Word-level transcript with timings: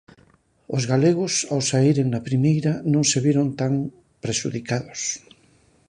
Os 0.75 0.83
galegos, 0.91 1.33
ao 1.51 1.59
saíren 1.69 2.07
na 2.11 2.25
primeira, 2.27 2.71
non 2.93 3.03
se 3.09 3.19
viron 3.25 3.47
tan 3.59 3.73
prexudicados. 4.23 5.01